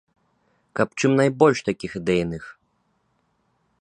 [0.79, 2.43] Каб чым найбольш такіх ідэйных!